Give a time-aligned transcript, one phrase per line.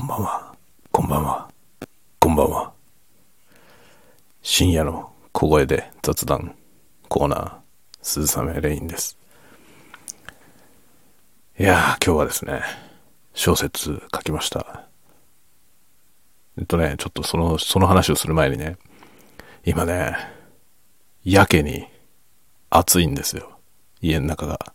[0.00, 0.56] こんばんは。
[0.92, 1.50] こんばんは。
[2.20, 2.72] こんばんは。
[4.40, 6.54] 深夜の小声で雑談
[7.10, 7.52] コーナー、
[8.00, 9.18] 鈴雨レインです。
[11.58, 12.62] いやー、今日はですね、
[13.34, 14.86] 小説書きました。
[16.56, 18.78] えっとね、ちょっとその、その話をする前にね、
[19.66, 20.16] 今ね、
[21.24, 21.86] やけに
[22.70, 23.58] 暑いんですよ。
[24.00, 24.72] 家の中が。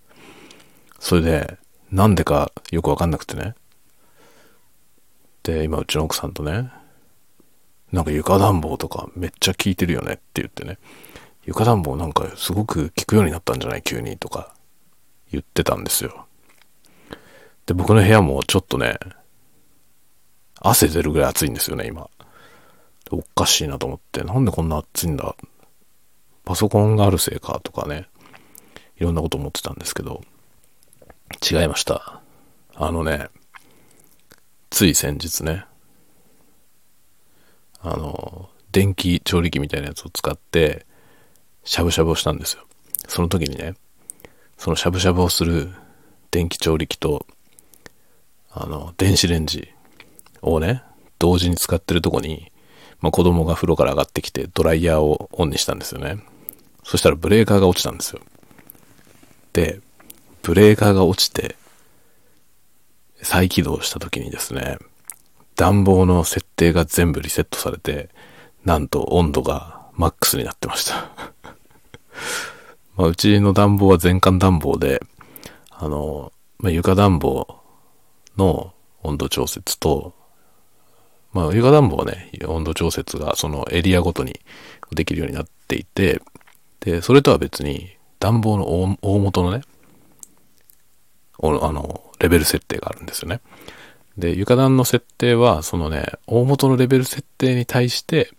[0.99, 1.57] それで、
[1.89, 3.55] なんでかよくわかんなくてね。
[5.45, 6.71] で、今うちの奥さんとね、
[7.91, 10.79] なんか床暖房とかめっちゃ効いてるよねって言ってね、
[11.45, 13.83] 床暖房なんかすごく効くようになったんじゃない？
[13.83, 14.55] 急にとか
[15.31, 16.25] 言ってたんですよ。
[17.67, 18.97] で、僕の部屋もちょっとね、
[20.59, 22.09] 汗出るぐらい暑いんですよね、今。
[23.11, 25.35] おかしいなと思って、なんでこんな暑いんだ？
[26.43, 28.07] パソコンがあるせいかとかね、
[28.97, 30.21] いろんなこと思ってたんですけど、
[31.47, 32.21] 違いました。
[32.73, 33.29] あのね、
[34.69, 35.65] つい先日ね、
[37.81, 40.85] あの、電気調理器みたいなやつを使って、
[41.63, 42.63] しゃぶしゃぶをしたんですよ。
[43.07, 43.75] その時にね、
[44.57, 45.71] そのしゃぶしゃぶをする
[46.31, 47.25] 電気調理器と、
[48.51, 49.69] あの、電子レンジ
[50.41, 50.83] をね、
[51.19, 52.51] 同時に使ってるとこに、
[52.99, 56.17] まあ、子供が風呂から上がってきてドライヤーをオンにしたんですよね。
[56.83, 58.21] そしたらブレーカーが落ちたんですよ。
[59.53, 59.79] で、
[60.41, 61.55] ブレーカーが落ちて、
[63.25, 64.77] 再起動した時にですね、
[65.55, 68.09] 暖房の設定が全部リセットされて、
[68.63, 71.09] なんと温度がマックスになってました。
[72.95, 75.01] まあ、うちの暖房は全館暖房で、
[75.71, 77.61] あの、まあ、床暖房
[78.37, 80.13] の温度調節と、
[81.33, 84.39] まあ、床暖房はね、温度調節がそのエリアごとに
[84.91, 86.21] できるようになっていて、
[86.79, 89.61] で、それとは別に暖房の大元のね、
[91.41, 93.41] あの、レベル設定があるんですよね。
[94.17, 98.31] で、床暖の設定は、そのね、大元のレベル設定に対して、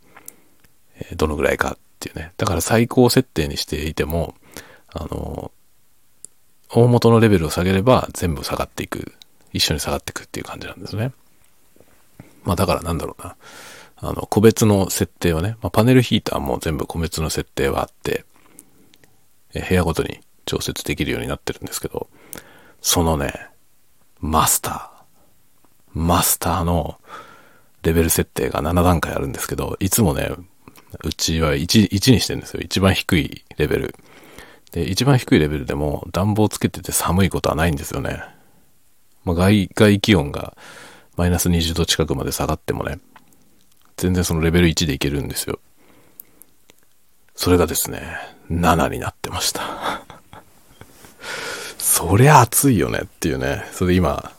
[1.10, 2.32] えどのぐらいかっていうね。
[2.38, 4.34] だから最高設定にしていても、
[4.88, 5.50] あの、
[6.70, 9.12] 大元のレベルを下げれば全部下がっていく。
[9.52, 11.12] 一緒に下がっていくっていう感じなんですね。
[12.44, 13.36] まあだからなんだろうな。
[13.98, 18.26] あの、個別の設定はね、まあ、パネルヒーターも全部個別の設定はあって、
[19.54, 22.08] え部屋ごとに調節できるようになってるんですけど、
[22.82, 23.32] そのね、
[24.20, 25.98] マスター。
[25.98, 26.98] マスターの
[27.82, 30.30] レベル設定が7段階あるんですけど、いつもね、
[31.04, 32.60] うちは 1, 1にしてるんですよ。
[32.62, 33.94] 一番低いレベル。
[34.72, 38.22] で、一番低いレベルでも暖房つけてて寒いことはないんですよね。
[39.24, 40.56] まあ、外、外気温が
[41.16, 42.98] マイナス20度近くまで下がってもね、
[43.96, 45.58] 全然そのレベル1でいけるんですよ。
[47.34, 48.02] それがですね、
[48.50, 49.95] 7になってました。
[51.96, 53.64] そりゃ暑いよねっていうね。
[53.72, 54.30] それで今、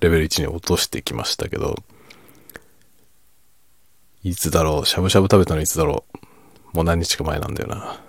[0.00, 1.76] レベル1に落としてきましたけど、
[4.24, 6.06] いつだろう、しゃぶしゃぶ食べたのいつだろ
[6.72, 6.76] う？
[6.76, 8.00] もう何日か前なんだよな。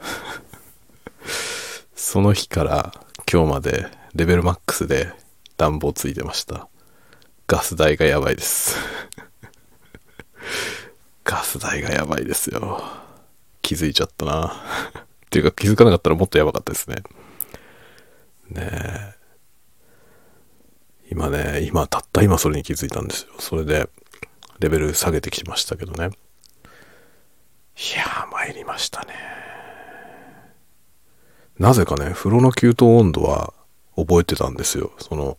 [1.94, 2.94] その日から
[3.29, 5.11] 今日までレベルマックスで
[5.57, 6.69] 暖房ついてました。
[7.47, 8.78] ガス代がやばいです。
[11.25, 12.81] ガス代がやばいですよ。
[13.61, 14.63] 気づいちゃったな。
[15.28, 17.03] っていうか気づかなかったらもっとやばかったですね。
[18.52, 19.16] ね。
[21.12, 23.34] 今ね、今、たった今それに気づいたんですよ。
[23.40, 23.90] それで、
[24.60, 26.10] レベル下げてきましたけどね。
[27.76, 29.14] いやー、参りましたね。
[31.58, 33.54] なぜかね、風呂の給湯温度は
[33.96, 34.92] 覚えてたんですよ。
[35.00, 35.38] その、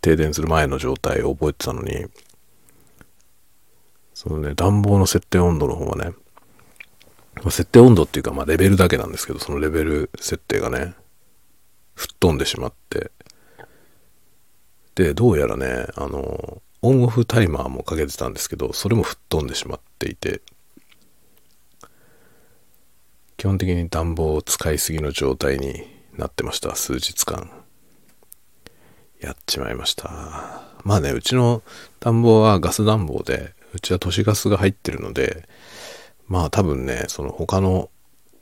[0.00, 2.06] 停電する前の状態を覚えてたのに、
[4.14, 6.12] そのね、暖房の設定温度の方はね、
[7.44, 10.94] 設定温度っていうか、まあレベルだけなんですけど、そのレベル設定がね、
[12.02, 13.12] 吹っ飛んでしまって、
[14.96, 20.42] で、どうやらね、あの、オンオフタイマーもかけてたんですけど、それも吹っ飛んでしまっていて、
[23.36, 27.50] 基本的に暖房を使いすぎの状態になってました、数日間。
[29.20, 30.10] やっちまいました。
[30.82, 31.62] まあね、うちの
[32.00, 35.48] 暖房はガス暖房で、うちは都市ガスが入ってるので、
[36.26, 37.90] まあ多分ね、その他の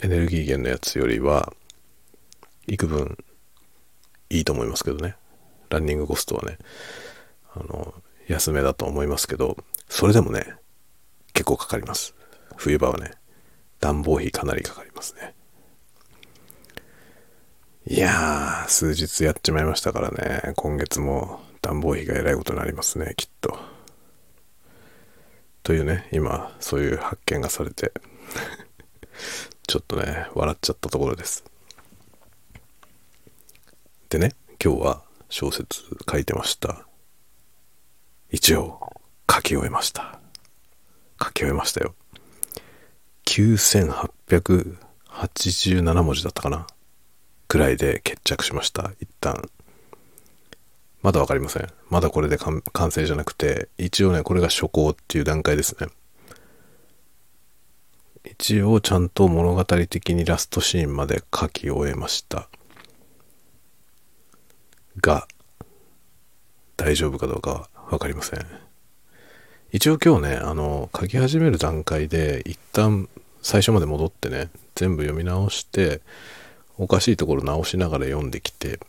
[0.00, 1.52] エネルギー源のやつよりは、
[2.66, 3.18] 幾分
[4.30, 5.16] いいと思いますけどね。
[5.68, 6.58] ランニングコストはね、
[7.54, 7.94] あの、
[8.28, 9.56] 安めだと思いますけど、
[9.88, 10.54] それでもね、
[11.32, 12.14] 結構かかります。
[12.56, 13.12] 冬場はね、
[13.80, 15.34] 暖房費かなりかかりますね。
[17.86, 23.58] いやー、数日やっちまいましたからね、今月も暖房費がえらいことになりますね、きっと。
[25.62, 27.92] というね、今、そういう発見がされて、
[29.66, 31.44] ちょっとね、笑っちゃったところです。
[34.10, 36.84] でね、今日は小説書いてました。
[38.32, 38.92] 一応
[39.32, 40.18] 書き終えました。
[41.22, 41.94] 書き終えましたよ。
[43.26, 46.66] 9887文字だったかな
[47.46, 48.90] くらいで決着しました。
[48.98, 49.48] 一旦。
[51.02, 51.68] まだわかりません。
[51.88, 55.86] まだこれで完成じゃなくて、一応ね、これが初稿っていう段階ですね。
[58.24, 62.48] 一応ちゃんと物語的にラストシーンまで書き終えました。
[64.98, 65.28] が、
[66.76, 68.46] 大丈夫かどうかはわかりません。
[69.72, 73.08] 一応今日ね、あの、書き始める段階で、一旦
[73.42, 76.00] 最初まで戻ってね、全部読み直して、
[76.76, 78.80] おかしいところ直しながら読んできて、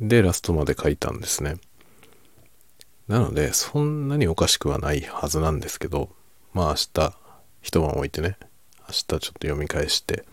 [0.00, 1.56] で、ラストまで書いたんですね。
[3.08, 6.10] なので、そんなにおかしくはないはずなんですけど、
[6.54, 7.16] まあ明日、
[7.60, 8.38] 一晩置いてね、
[8.88, 10.24] 明日ちょっと読み返して、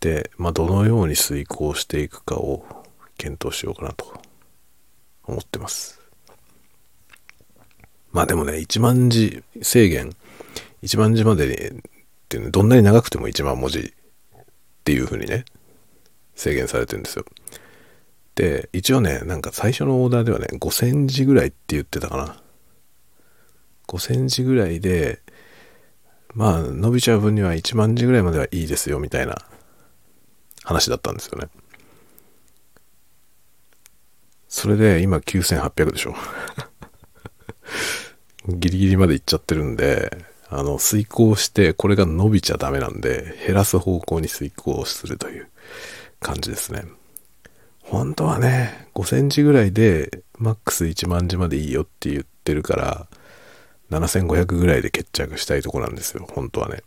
[0.00, 2.83] で、まあどのように遂行していくかを
[3.16, 4.20] 検討しようかなと
[5.24, 6.00] 思ってます。
[8.12, 10.14] まあでもね、1万字制限、
[10.82, 11.82] 1万字までに、っ
[12.28, 13.92] ていうのどんなに長くても1万文字っ
[14.84, 15.44] ていう風にね、
[16.34, 17.24] 制限されてるんですよ。
[18.34, 22.40] で、一応ね、なんか最初のオーダーではね、5000字ぐらいって言ってたかな。
[23.86, 25.20] 5000字ぐらいで、
[26.34, 29.36] まあ、伸びちゃう分には1万字ぐらいまではいいですよ、みたいな
[30.64, 31.48] 話だったんですよね。
[34.54, 36.14] それで今9800でしょ。
[38.46, 40.16] ギリギリまで行っちゃってるんで、
[40.48, 45.48] あの、遂行してこれが伸びちゃダメなんで、減らす方向に遂行するという
[46.20, 46.84] 感じですね。
[47.80, 53.08] 本当はね、5センチぐらいでマックス1万字までいいよって言ってるから、
[53.90, 56.84] 7500ぐらいで決着したいとこなんですよ、本当はね。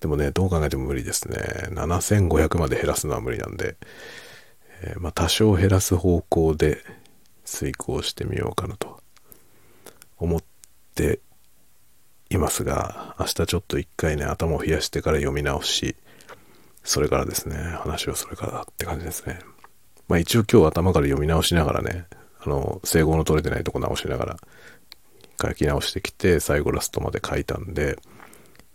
[0.00, 1.36] でもね、どう考えても無理ですね。
[1.72, 3.76] 7500まで減らすのは無理なんで、
[4.82, 6.78] え、まあ多少減らす方向で
[7.44, 9.00] 遂行してみようかなと
[10.18, 10.42] 思っ
[10.94, 11.20] て
[12.30, 15.96] いますが、明日ちょっと一回ね、頭を冷やしてから読み直し、
[16.84, 19.38] それからですね、話をそれからって感じですね。
[20.08, 22.06] まあ一応今日頭から読み直しながらね、
[22.40, 24.36] あの、整合の取れてないとこ直しながら
[25.40, 27.98] 書き直してきて、最後ラストまで書いたんで、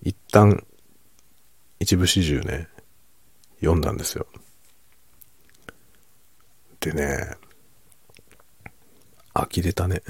[0.01, 0.63] 一旦
[1.79, 2.67] 一部始終ね、
[3.59, 4.25] 読んだんですよ。
[6.79, 7.35] でね、
[9.33, 10.01] 呆れたね。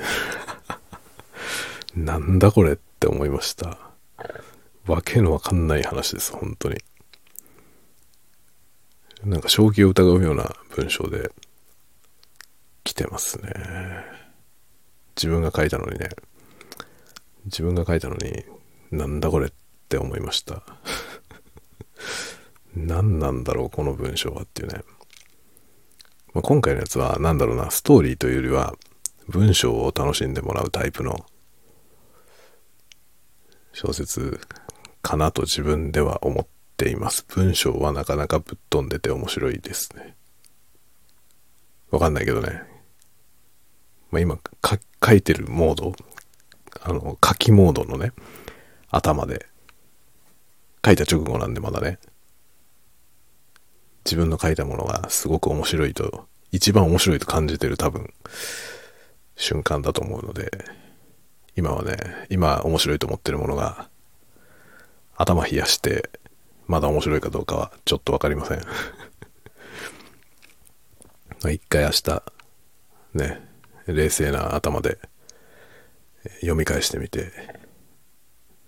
[1.95, 3.77] なんだこれって思いました。
[4.85, 6.77] わけのわかんない話です、本当に。
[9.23, 11.31] なんか正気を疑うような文章で
[12.83, 13.51] 来てますね。
[15.15, 16.09] 自分が書いたのにね。
[17.45, 18.45] 自分が書いたのに、
[18.91, 19.51] なんだこれっ
[19.89, 20.63] て思いました。
[22.75, 24.83] 何なんだろう、この文章はっていうね。
[26.37, 28.75] まあ、今回のやつは、何だろうな、ストーリーというよりは、
[29.27, 31.25] 文章を楽しんでもらうタイプの
[33.73, 34.39] 小説
[35.01, 36.47] かなと自分では思っ
[36.77, 37.25] ています。
[37.27, 40.15] 文章はなかなかぶっ飛んでて面白いですね。
[41.89, 42.61] わかんないけどね。
[44.11, 44.37] まあ、今
[45.03, 45.95] 書いてるモード、
[46.83, 48.11] あの、書きモードのね、
[48.91, 49.47] 頭で、
[50.85, 51.97] 書いた直後なんでまだね、
[54.07, 58.13] 自分の書いたものがすごく面白いと、一番面白いと感じてる多分、
[59.35, 60.49] 瞬間だと思うので、
[61.57, 61.97] 今はね、
[62.29, 63.89] 今面白いと思ってるものが、
[65.17, 66.09] 頭冷やして
[66.67, 68.61] まだ面白いかどうかはちょっとわかりません。
[71.51, 72.23] 一回明日、
[73.13, 73.45] ね、
[73.87, 74.99] 冷静な頭で
[76.35, 77.33] 読み返してみて、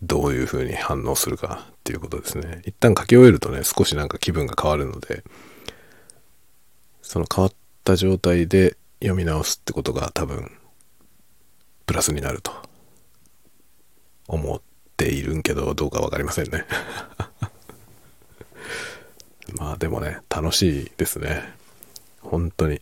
[0.02, 2.62] どういう風に反応するかっていうことですね。
[2.66, 5.24] 一旦書き終えるとね、少しなんか気分が変わるので、
[7.02, 7.54] その変わっ
[7.84, 10.52] た状態で読み直すってことが多分、
[11.86, 12.52] プラスになると
[14.28, 14.62] 思っ
[14.96, 16.66] ているんけど、どうかわかりませんね
[19.58, 21.54] まあでもね、楽しいですね。
[22.22, 22.76] 本当に。
[22.76, 22.80] い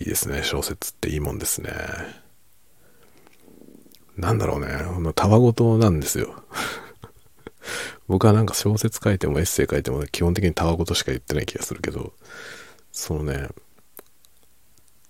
[0.00, 0.42] いですね。
[0.42, 1.70] 小説っていいもんですね。
[4.16, 5.12] なんだろうね。
[5.14, 6.42] たわごとなんですよ。
[8.06, 12.12] 僕はなんか小説書いてもエッセイ書いても、ね、基本的にたわごとしか言ってない気がするけど、
[12.92, 13.48] そのね、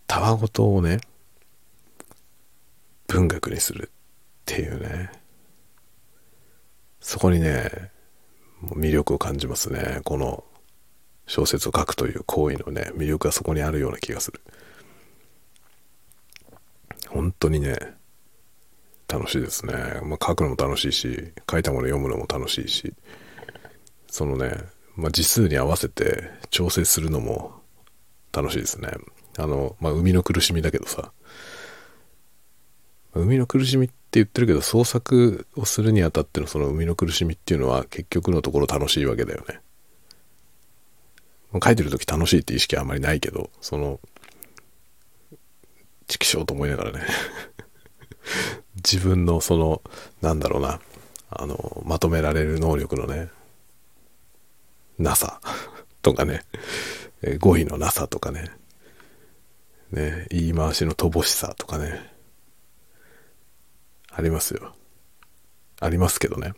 [0.07, 1.01] たわごとをね、
[3.09, 3.97] 文学にするっ
[4.47, 5.11] ていうね、
[7.01, 7.91] そこにね、
[8.63, 10.01] 魅力を感じますね。
[10.05, 10.45] この
[11.27, 14.41] 小説を書くという行為のね、魅力がそこにあるような気がする。
[17.09, 17.95] 本当にね、
[19.15, 19.75] 楽しいですね。
[20.03, 22.93] まあ、書くのも楽しいし、書いたもの読むのも楽しいし、
[24.09, 24.57] そのね、
[24.97, 27.53] まあ、字数に合わせて調整するのも
[28.33, 28.91] 楽しいですね。
[29.39, 31.13] あの、まあ、生みの苦しみだけどさ、
[33.15, 39.61] 生みの苦しみって言ってるけど創作をするにあたってのその生みの苦しみっていうのは結局のところ楽しいわけだよね。
[41.63, 44.01] 書いてる時楽しいって意識はあんまりないけどその
[46.09, 47.03] 畜生と思いながらね
[48.77, 49.83] 自分のその
[50.21, 50.81] なんだろうな
[51.31, 53.29] あのまとめられる能力のね
[54.99, 55.41] なさ
[56.03, 56.43] とかね
[57.39, 58.51] 語彙のなさとかね
[59.91, 62.15] ね言い回しの乏しさとかね
[64.17, 64.75] ありますよ。
[65.81, 66.53] ありますけどね。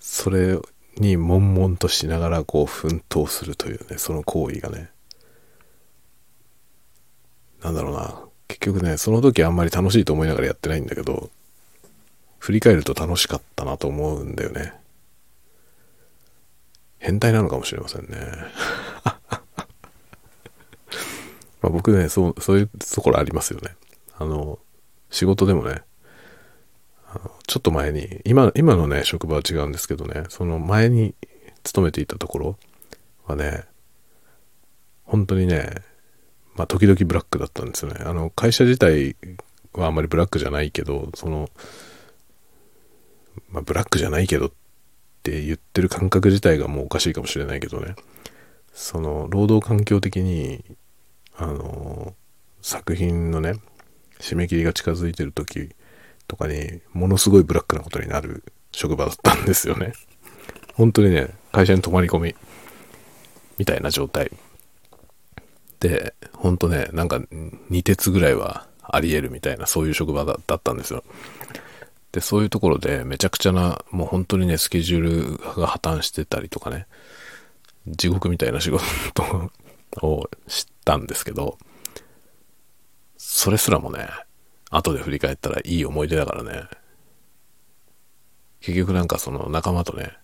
[0.00, 0.58] それ
[0.96, 4.90] に悶々としながらこう奮闘するというね、その行為がね。
[7.62, 8.24] なんだろうな。
[8.48, 11.30] 結局ね、その時あんまり楽しいと思いながらやってないんだけど、
[12.38, 14.72] 振り返ると楽しかったなと思うんだよね。
[16.98, 18.16] 変態なのかもしれませんね。
[21.62, 23.76] ま僕ね、そう、そういうところありますよね。
[24.18, 24.58] あの、
[25.10, 25.82] 仕事でもね、
[27.46, 31.14] ちょっと前に、今、今のね、職場は違うんですけどね、その前に
[31.62, 32.58] 勤めていたところ
[33.26, 33.64] はね、
[35.04, 35.70] 本当にね、
[36.56, 38.00] まあ、時々ブラックだったんですよね。
[38.04, 39.16] あの、会社自体
[39.74, 41.48] はあまりブラックじゃないけど、その、
[43.50, 44.52] まあ、ブラックじゃないけどっ
[45.22, 47.94] て言ってる感覚自体がもうおかしいかもしれないけどね、
[48.72, 50.64] その、労働環境的に、
[51.36, 52.14] あの、
[52.62, 53.54] 作品のね、
[54.18, 55.70] 締め切りが近づいてる時
[56.26, 59.92] とかに、ものすごいブラックなことになる職場だったんですよね。
[60.74, 62.34] 本当にね、会社に泊まり込み、
[63.58, 64.30] みたいな状態。
[65.80, 71.04] で、本当ね、なんか2鉄ぐらいはあり得るみたいな、そういう職場だったんですよ。
[72.12, 75.00] で、そういうところでめちゃくちゃな、もう本当にね、スケジュー
[75.36, 76.86] ルが破綻してたりとかね、
[77.86, 78.82] 地獄みたいな仕事
[80.02, 81.58] を知ったんですけど、
[83.18, 84.08] それすらもね、
[84.70, 86.64] 後で振り返ったらいい思い出だからね。
[88.60, 90.16] 結局なんかその仲間とね、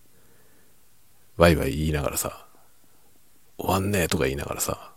[1.37, 2.47] ワイワイ言いながらさ、
[3.59, 4.92] 終わんねえとか言いながらさ、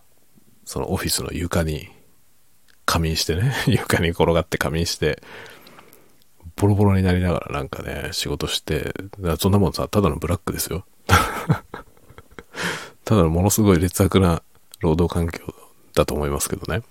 [0.66, 1.90] そのオフィスの床に
[2.86, 5.22] 仮眠してね、 床に転がって仮眠して、
[6.56, 8.94] ボロボロになりながらなんかね、仕事して、
[9.40, 10.86] そんなもんさ、ただのブラックですよ。
[13.06, 14.42] ただのものすごい劣悪な
[14.80, 15.54] 労働環境
[15.94, 16.84] だと思いますけどね。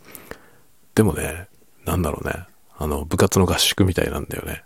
[0.95, 1.49] でもね、
[1.85, 2.47] なんだろうね。
[2.77, 4.65] あの、部活の合宿みたいなんだよね。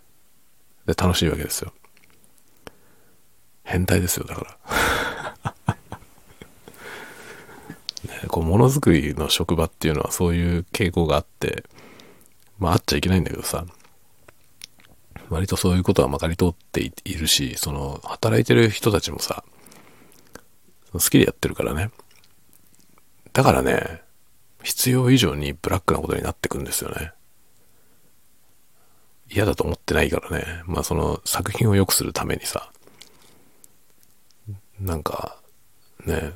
[0.85, 1.73] で、楽しいわけですよ。
[3.63, 4.57] 変態ですよ、だか
[5.43, 5.53] ら。
[8.05, 11.63] ね、こう、ものづくりの職場っていうのはそういう傾向があって、
[12.57, 13.65] まあ、あっちゃいけないんだけどさ、
[15.29, 19.43] 割とそういうことはまかり通っているし、その、働いてる人たちもさ、
[20.91, 21.91] 好きでやってるからね。
[23.33, 24.01] だからね、
[24.63, 27.13] 必要以上にブラックなことになってくんですよね。
[29.31, 30.63] 嫌だと思ってないからね。
[30.65, 32.71] まあその作品を良くするためにさ、
[34.79, 35.39] なんか、
[36.05, 36.33] ね、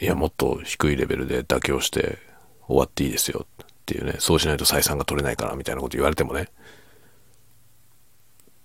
[0.00, 2.18] いや、もっと低いレベルで妥協して
[2.66, 6.48] 終わっていいですよっていうね、そうしないと採算が取れないからみたいなこと言われてもね。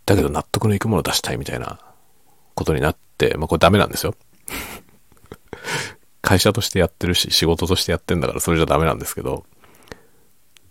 [0.06, 1.80] だけど納得のいくものを出したいみたいな
[2.54, 4.16] ことになって、まあこれダメなんですよ。
[6.22, 9.46] 会社としてやってるし、仕事としてやってんだからそれじゃダメなんですけど、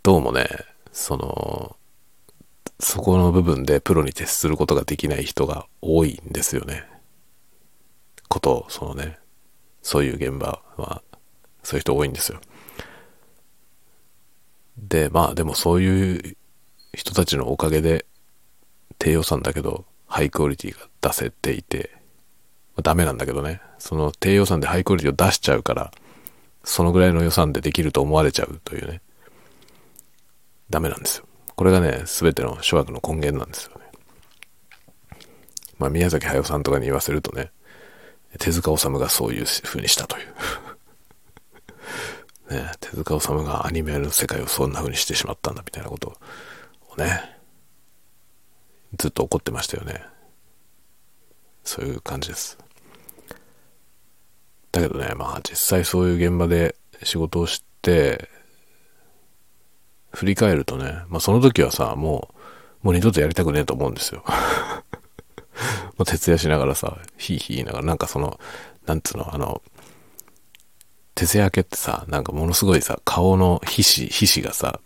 [0.03, 0.49] どうもね、
[0.93, 1.77] その、
[2.81, 6.85] そこの部分でプロに徹することができない人が多いんですよね。
[8.29, 9.19] こと、そのね、
[9.85, 11.03] そういう現場は、
[11.63, 12.41] そういう人多いんですよ。
[14.79, 16.37] で、まあでもそういう
[16.95, 18.07] 人たちのおかげで、
[18.99, 21.91] 低予算だけど、ハイクオリティが出せていて、
[22.77, 23.61] まあ、ダメなんだけどね。
[23.79, 25.93] その低予算でハイクオリティを出しちゃうから、
[26.65, 29.03] そのぐらいの予算でできると思われちゃうというね。
[30.71, 31.27] ダメなんですよ。
[31.57, 33.85] これがね、すべての諸悪の根源なんですよね。
[35.79, 37.51] まあ、宮崎駿さんとかに言わせるとね、
[38.39, 40.27] 手塚治虫がそういう風にしたという
[42.55, 46.19] ね、手塚治虫がアニメの世界をそんな風にしてしまったんだみたいなこと
[46.91, 47.39] をね、
[48.97, 50.05] ずっと怒ってましたよね。
[51.65, 52.59] そういう感じです。
[54.71, 58.29] だけどね、まあ実際そういう現場で仕事をして、
[60.13, 62.29] 振り返るとね、まあその時はさ、も
[62.83, 64.25] う、もう二度とやりたくねえと思うんですよ。
[65.97, 68.39] もう徹夜しながらさ、ヒーヒー言いながら、なんかその、
[68.87, 69.63] なんつうの、あの、
[71.15, 74.81] 徹夜明けってさ、なんかものすごいさ、顔の皮脂、皮脂がさ、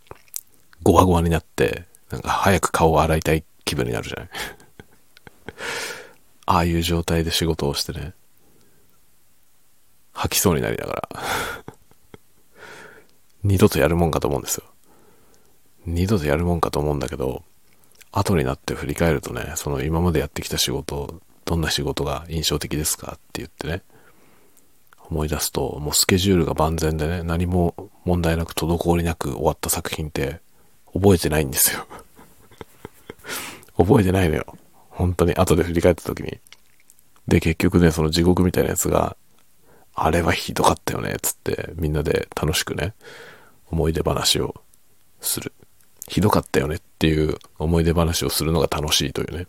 [0.82, 4.28] ゴワゴワになって、なんか早く顔を洗いたい気分になるじゃない？
[6.46, 8.12] ああいう状態で仕事をしてね、
[10.12, 11.08] 吐きそうになりながら
[13.44, 14.64] 二度とやるもんかと思うんですよ。
[15.86, 17.42] 二度とやるもんかと思うんだけど、
[18.12, 23.82] 後になって振り返るとね、その今までやってきた仕事、どんな仕事が印象的ですかって言ってね、
[25.10, 27.74] 思い出すと、もうスケジュールが万全でね、何も
[28.04, 30.40] 問題なく滞りなく終わった作品って
[30.92, 31.86] 覚えてないんですよ。
[33.76, 34.56] 覚えてないのよ。
[34.90, 36.38] 本当に後で振り返った時に。
[37.26, 39.16] で、結局ね、その地獄みたいなやつが、
[39.94, 42.94] あれはひどかったよね、つってみんなで楽しくね、
[43.70, 44.54] 思い出話を
[45.20, 45.52] する。
[46.08, 49.46] ひどかったよねっていう思い出話をするのが楽しいというね。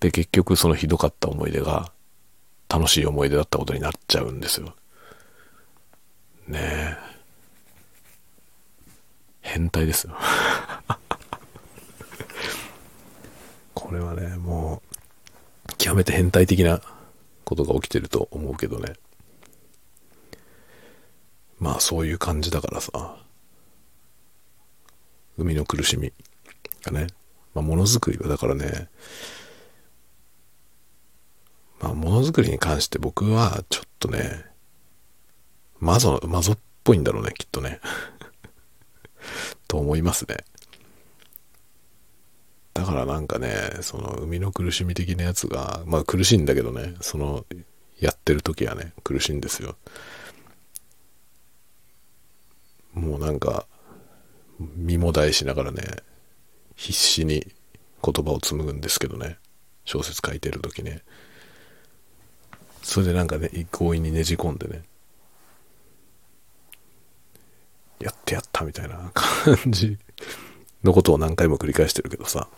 [0.00, 1.90] で、結局そのひどかった思い出が
[2.68, 4.74] 楽しい思い出だったことになっちゃうんですよ。
[6.46, 6.96] ねえ。
[9.40, 10.14] 変態ですよ。
[13.74, 14.82] これはね、も
[15.70, 16.82] う、極めて変態的な
[17.44, 18.94] ことが起きてると思うけどね。
[21.58, 23.16] まあそういう感じだからさ、
[25.38, 26.12] 海の苦しみ
[26.84, 27.08] がね、
[27.54, 28.88] まあものづくりはだからね、
[31.80, 34.44] まあものづくりに関して僕はちょっとね、
[35.78, 37.80] マゾ、マゾっぽいんだろうね、きっとね。
[39.68, 40.36] と思いますね。
[42.74, 47.46] だからなんかね、その海の苦しみ的なやつが、まあ苦しいんだけどね、その
[47.98, 49.76] やってる時はね、苦しいんですよ。
[52.92, 53.66] もうなんか、
[54.58, 55.82] 身も大しながらね、
[56.74, 57.46] 必死に
[58.02, 59.38] 言葉を紡ぐんですけどね、
[59.84, 61.02] 小説書いてる時ね。
[62.82, 64.82] それでなんかね、強引にねじ込んでね、
[68.00, 69.98] やってやったみたいな感じ
[70.84, 72.48] のことを何回も繰り返してるけどさ、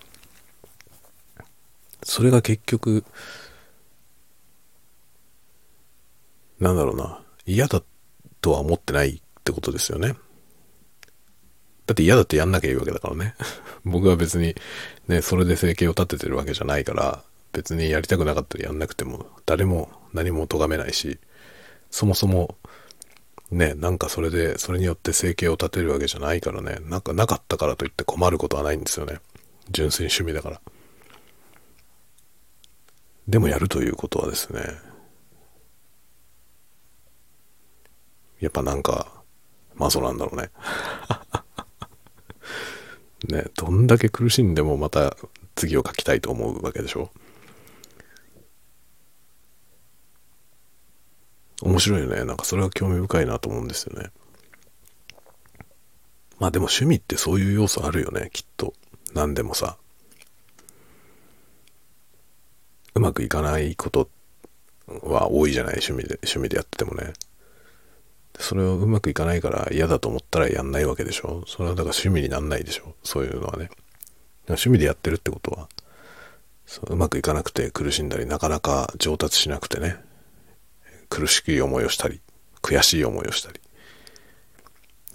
[2.03, 3.05] それが結局、
[6.61, 7.83] なんだろうな、嫌だ
[8.41, 10.17] とは思ってないってことですよね。
[11.89, 13.35] だって嫌だってやんなきゃいいわけだからね。
[13.87, 14.55] 僕は別に
[15.09, 21.19] ね、それで生計を立ててるわけじゃないから、別にやりたくなかったらやんなくても、誰も何も咎めないし、
[21.91, 22.59] そもそも、
[23.51, 29.21] ね、なんかそれで、それによって生計を立てるわけじゃないからね、なんかなかったからといって困ることはないんですよね。
[29.71, 30.61] 純粋に趣味だから。
[33.29, 34.61] でもやるということはですね、
[38.41, 39.11] やっぱなんか、
[39.75, 40.51] マゾなんだろうね。
[43.27, 45.17] ね、どんだけ苦しんでもまた
[45.57, 47.11] 次を書きたいと思うわけでしょ？
[51.61, 52.25] 面白いよね。
[52.25, 54.11] なんかそれは興味深いなと思うんですよね。
[56.39, 58.75] まあでも趣味ってそういう要素あるよね、きっと。
[59.13, 59.77] 何でもさ。
[62.95, 64.09] うまくいかないこと
[64.87, 65.83] は多いじゃない？
[65.83, 67.13] 趣味で、趣味でやっててもね。
[68.39, 71.43] それをうまくいかないから嫌だと思ったらやんないわけでしょ？
[71.47, 72.95] それはだから趣味になんないでしょ？
[73.03, 73.69] そういうのはね。
[74.49, 75.69] 趣味でやってるってことは、
[76.89, 79.97] ううまくいかなくて苦しんだり、なかなか上達しなくてね、
[81.11, 82.21] 苦しい思いをしたり、
[82.63, 83.61] 悔しい思いをしたり。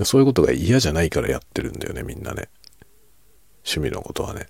[0.06, 2.50] そういうことが嫌じゃないからやってるんだよね、みんなね。
[3.66, 4.48] 趣味のことはね。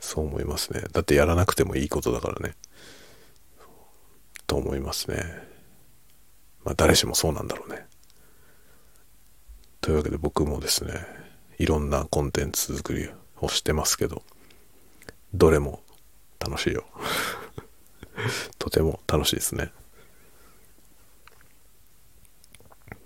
[0.00, 0.82] そう思いますね。
[0.92, 2.56] だってやらなくてもいいことだからね。
[4.48, 5.51] と思いますね。
[6.64, 7.86] まあ誰しもそうなんだろうね。
[9.80, 10.92] というわけで僕もですね、
[11.58, 13.08] いろんなコンテンツ作り
[13.40, 14.22] をしてますけど、
[15.34, 15.82] どれも
[16.38, 16.84] 楽しいよ。
[18.58, 19.72] とても楽しいですね。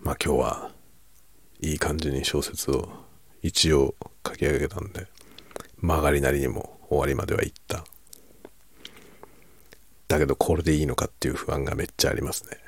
[0.00, 0.70] まあ今日は
[1.60, 2.88] いい感じに小説を
[3.42, 3.94] 一応
[4.26, 5.06] 書き上げたんで、
[5.78, 7.84] 曲がりなりにも終わりまでは行った。
[10.08, 12.65] だけどこれでいいのかっていう不安がめっちゃありますね。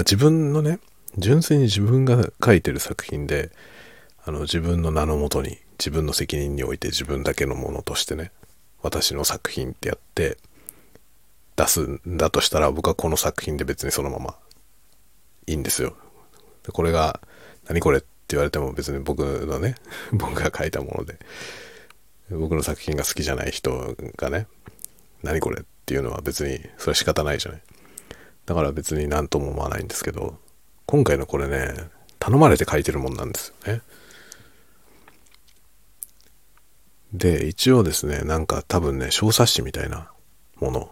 [0.00, 0.78] まあ、自分のね、
[1.18, 3.50] 純粋に自分が書いてる作品で、
[4.24, 8.32] あの自分の名のもとに、自分の責任において自分だけのものとしてね、
[8.80, 10.38] 私の作品ってやって
[11.54, 14.36] 出すんだとしたら僕はこの作品で別にそのまま
[15.46, 15.94] いいんですよ。
[16.72, 17.20] これが
[17.68, 19.74] 何これって言われても別に僕のね、
[20.14, 21.18] 僕が書いたもので、
[22.30, 24.46] 僕の作品が好きじゃない人がね、
[25.22, 27.62] 何これっていうのは別にそれは仕方ないじゃない。
[28.50, 30.36] だから別に何とも思わないんですけど、
[30.84, 31.72] 今回のこれね、
[32.18, 33.80] 頼まれて書いてるもんなんですよね。
[37.12, 40.10] で、一応ですね、なんか多分ね、小冊子みたいな
[40.56, 40.90] もの、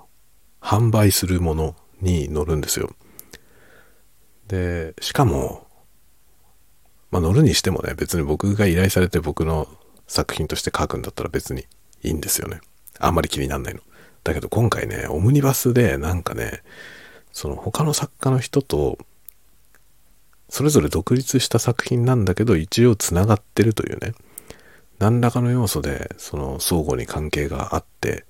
[0.61, 2.91] 販売するものに載るんですよ。
[4.47, 5.67] で、しかも、
[7.11, 9.67] まあ載るにしてもね、別に僕が依頼されて僕の
[10.07, 11.67] 作品として書くんだったら別に
[12.05, 12.61] いいんですよね。
[13.01, 13.81] あんまり気になんないの。
[14.23, 16.63] だけど今回ね、オムニバスでなんかね、
[17.39, 18.99] その他の作家の人と、
[20.49, 24.15] それぞれ独立した作品なんだけど、一応繋がってるというね、
[24.99, 28.25] 何らかの要素でその相互に関係があって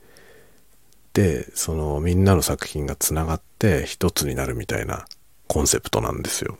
[1.14, 5.06] でそのみんなの作品がつながって一つになるみたいな
[5.46, 6.58] コンセプトなんですよ。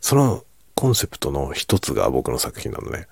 [0.00, 3.08] そのコンセプトの一つが僕の作品なのね。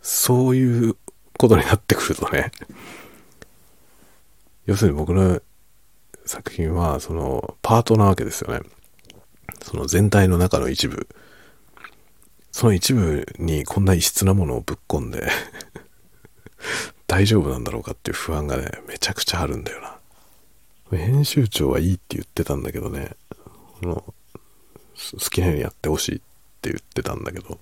[0.00, 0.96] そういう
[1.38, 2.52] ことになってくるとね。
[4.66, 5.40] 要するに僕の
[6.24, 8.60] 作品はそのパートなわけですよね
[9.62, 11.08] その全体の中の一部
[12.52, 15.28] その一部にこんな異質なものをぶっ込んで
[17.06, 19.98] 大丈夫なんだろうかっていう不安がね、めちゃくちゃあるんだよな。
[20.96, 23.16] 編集長はいいって言ってたんだけどね、
[23.82, 24.14] あの
[24.94, 26.18] 好きなようにやってほしいっ
[26.62, 27.58] て言ってたんだけど、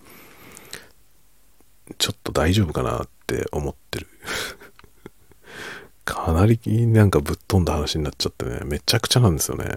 [1.98, 4.09] ちょっと大丈夫かなって思ってる。
[6.04, 9.76] かなりなんかぶっ飛んだ話になっちゃってね、めちゃくちゃなんですよね。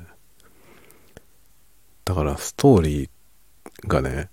[2.03, 4.29] だからストーリーがね、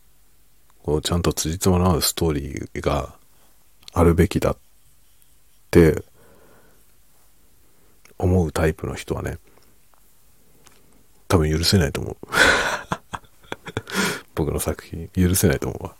[0.82, 3.14] こうちゃんと辻褄の合うストーリーが
[3.92, 4.56] あるべきだっ
[5.70, 6.02] て
[8.18, 9.38] 思うタイプの人はね、
[11.28, 12.16] 多分許せないと思う。
[14.34, 15.96] 僕の作品、許せないと思うわ。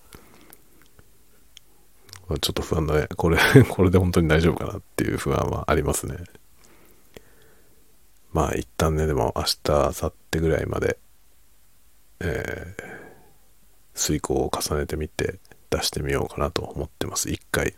[2.28, 3.08] まちょっと不安だね。
[3.16, 6.16] これ、 これで本当に大丈夫かなっていう不安はありますね。
[8.32, 10.98] まあ一旦ね、でも明日、明後日ぐらいまで、
[12.20, 12.84] えー、
[13.94, 15.38] 遂行を重ねてみて
[15.70, 17.30] 出してみようかなと思ってます。
[17.30, 17.72] 一回ね。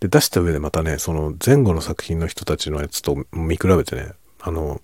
[0.00, 4.80] で、出した上でまたね、その前後の作品の人たちのやつと見比べてね、あの、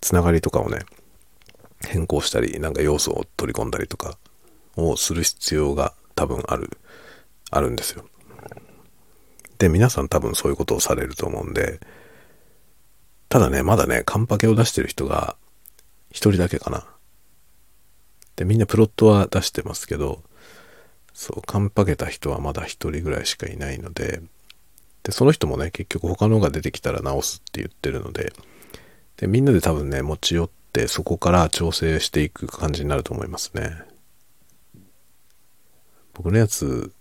[0.00, 0.80] つながりとかをね、
[1.86, 4.18] 変更したり、なんか要素を取り込んだりとか
[4.76, 6.76] をする必要が多分ある、
[7.56, 8.04] あるんですよ。
[9.58, 11.80] で、皆さん多分そういうことをされると思うんで、
[13.28, 15.36] ただね、まだね、カンパケを出してる人が
[16.10, 16.86] 一人だけかな。
[18.36, 20.22] で、みんなプロットは出してますけど、
[21.12, 24.20] そう、カンパけた人はまだ一人ぐらいしかいないので、
[25.04, 28.32] で、その人もね、結局他のが出てきたら直すって言ってるので、
[29.16, 33.82] で、みんなで多分ね、持ち寄って、そこから調整していく感じになると思いますね。
[36.14, 36.92] 僕のやつ、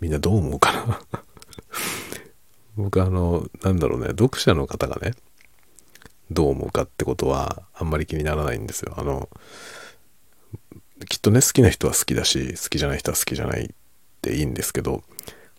[0.00, 1.00] みんなどう思うかな？
[2.76, 5.14] 僕あの、なんだろうね、読者の方がね、
[6.30, 8.94] どう思うかってことはあんまり気にならないんですよ。
[8.98, 9.28] あの、
[11.08, 13.68] きっとね、好きな人は好きだし、好きじゃない人は好きじゃないっ
[14.22, 15.04] ていいんですけど、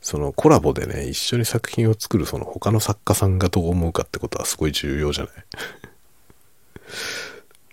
[0.02, 5.34] そのコラボでね、一緒に作品を作るその他の作家さんがどう思うかってことはすごい重要じゃない？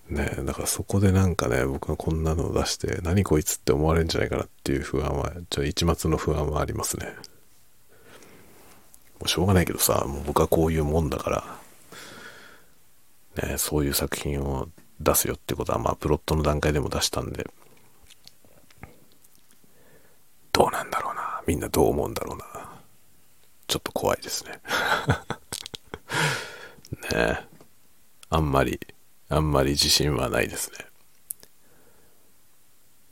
[0.08, 7.06] ねだからそこでなんかね、僕がこんなのを出して、何こいつって思われるんじゃないかなっていう不安は、ちょ一末の不安はありますね。
[7.06, 7.12] も
[9.24, 11.58] うしょうがないけどさ、もう僕はこういうもんだから、
[13.48, 14.68] ね、そういう作品を
[15.00, 17.46] 出すよってことは、まあ、プロットの段階でも出したんで、
[20.52, 21.42] どうなんだろうな。
[21.46, 22.44] みんなどう思うんだろうな。
[23.66, 24.60] ちょっと怖いですね。
[26.92, 27.38] ねえ。
[28.30, 28.78] あんまり、
[29.34, 30.78] あんまり自信はないですね。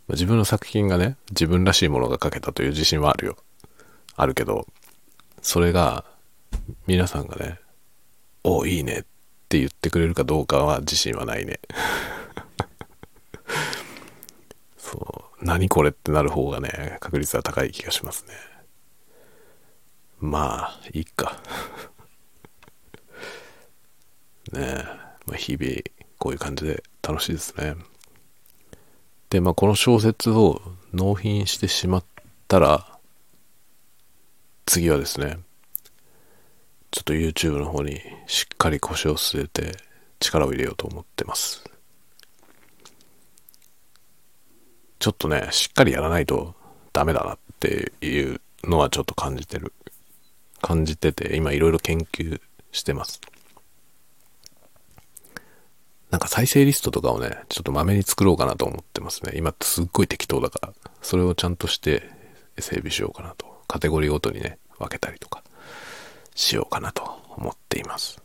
[0.09, 3.37] 自分の作品がね、自分らしいものが書けたという自信はあるよ。
[4.17, 4.67] あるけど、
[5.41, 6.05] それが、
[6.87, 7.59] 皆さんがね、
[8.45, 9.03] おいいねっ
[9.49, 11.61] て言ってくれるかどうかは自信はないね
[14.79, 18.35] そう何これってなる方がね確率は高い気がしますね
[20.19, 21.41] まあいいか
[24.53, 24.85] ねえ、
[25.27, 25.83] まあ、日々
[26.23, 27.75] こういう感じで楽しいですね
[29.31, 32.05] でまあこの小説を納品してしまっ
[32.47, 32.87] たら
[34.65, 35.39] 次はですね
[36.93, 39.77] ちょっと YouTube の方にしっかり腰を据えて
[40.21, 41.65] 力を入れようと思ってます。
[44.99, 46.55] ちょっとね、しっかりやらないと
[46.93, 49.73] ダメだなっていうのはちょっと感じてる。
[50.61, 52.41] 感じてて、今いろいろ研究
[52.73, 53.21] してます。
[56.13, 59.33] なんか再生リストとかをね、ちょっとまめに作ろうかなと思ってますね。
[59.35, 62.09] 今すっごい適当だから、それをちゃんとして
[62.59, 63.47] 整備しようかなと。
[63.67, 65.43] カテゴリーごとにね、分けたりとか。
[66.35, 68.23] しようかなと思っています。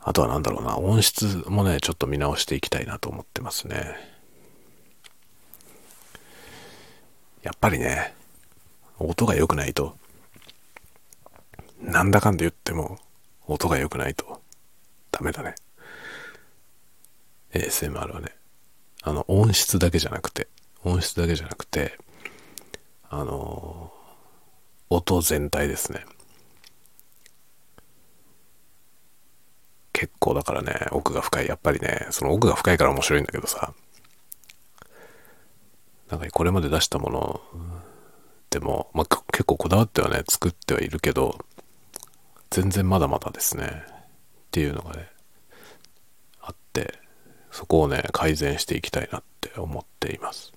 [0.00, 3.94] あとは何だろうな、音質もね、ちょっと見直していきたいなと思ってますね。
[7.42, 8.14] やっぱりね、
[8.98, 9.96] 音が良くないと、
[11.80, 12.98] なんだかんだ言っても、
[13.46, 14.42] 音が良くないと、
[15.10, 15.54] ダメだね。
[17.52, 18.34] ASMR はね。
[19.02, 20.48] あの、音質だけじゃなくて、
[20.84, 21.98] 音質だけじゃなくて、
[23.10, 23.90] あの
[24.90, 26.04] 音全体ですね
[29.92, 33.72] 結構だからね奥が深いやっぱりねその奥が深いから面白いんだけどさ
[36.10, 37.40] なんかこれまで出したもの
[38.50, 41.38] でも、まあ、結構こだわってはね、作ってはいるけど、
[42.50, 43.82] 全然まだまだですね。
[44.48, 45.08] っていうのがね、
[46.40, 46.94] あって、
[47.50, 50.52] そこをね、改善していきたいなって思っています。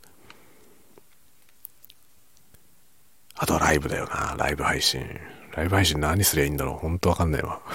[3.36, 5.04] あとはライブだよな、ライブ配信。
[5.56, 6.76] ライブ配信何すりゃいいんだろう。
[6.76, 7.60] ほんとわかんないわ。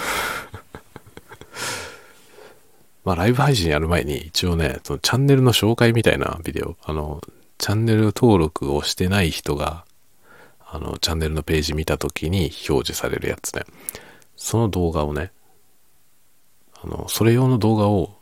[3.05, 7.20] まあ、ライブ配信やる前に一応ね、そのチャンネルの紹介みたいなビデオ、あの、
[7.59, 9.85] チャンネル登録をしてない人が、
[10.64, 13.64] あの、チャンネルのページ見た時に表示されるやつね。
[14.47, 15.33] その動画をね、
[16.81, 18.17] あの、それ用の動画を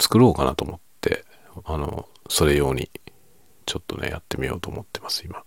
[0.00, 1.24] 作ろうかなと思って、
[1.64, 2.90] あの、それ用に、
[3.64, 5.44] ちょっとね、やってみようと思ってます、今。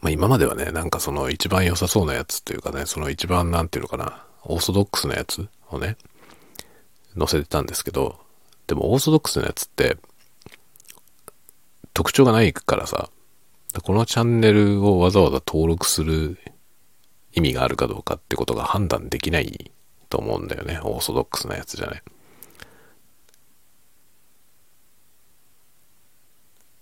[0.00, 5.96] まあ今まではね、なんかその一番良さそうなやつっていうかね、その一番なんていうのかな、オーソドックスなやつをね、
[7.18, 8.20] 載せてたんですけど、
[8.68, 9.96] でもオーソドックスなやつって、
[11.92, 13.10] 特徴がないからさ、
[13.82, 16.38] このチャンネルをわざわざ登録する
[17.32, 19.70] 意味があるかどうかってことが判断できない
[20.08, 20.80] と思うんだよね。
[20.82, 22.02] オーソドックスなやつじゃね。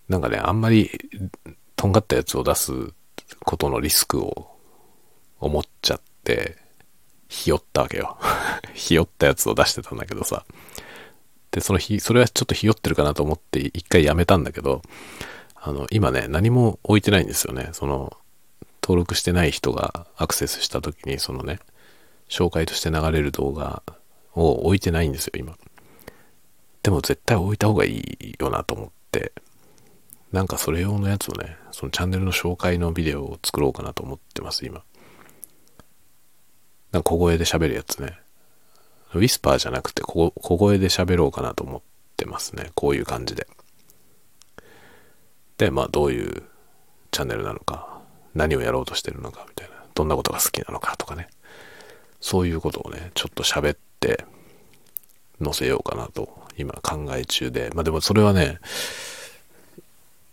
[0.08, 0.90] なんかね、あんまり
[1.74, 2.72] とんがったやつを出す
[3.40, 4.56] ことのリスクを
[5.40, 6.56] 思っちゃって、
[7.28, 8.16] ひよったわけよ。
[8.72, 10.44] ひよったやつを出してたんだけどさ。
[11.50, 14.82] で、その日、それはちょっとひよってるかなと思って一回やめたんだけど、
[15.66, 17.70] あの、今ね、何も置いてないんですよね。
[17.72, 18.16] その、
[18.84, 21.58] 登録してない人がアクセスした時に、そのね、
[22.28, 23.82] 紹介として流れる動画
[24.36, 25.58] を置いてないんですよ、今。
[26.84, 29.32] でも絶対置いた方がいいよなと思って、
[30.30, 34.84] なんかそれ用のやつをね、そのチャンネルの紹介のビデオを作ろうかなと思ってます、今。
[36.92, 38.20] なんか小声で喋るやつね。
[39.14, 41.80] ウィスパーじゃなくて小声で喋ろうかなと思っ
[42.16, 42.70] てますね。
[42.76, 43.48] こういう感じで。
[45.58, 46.42] で、まあどういう
[47.10, 48.00] チャンネルなのか、
[48.34, 51.28] 何をやろうとしてるのかみたいな、どんなことが好きなのかとかね。
[52.20, 54.24] そういうことをね、ちょっと喋って
[55.42, 57.70] 載せようかなと今考え中で。
[57.74, 58.58] まあでもそれはね、